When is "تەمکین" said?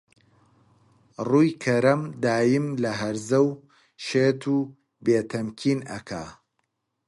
5.31-5.79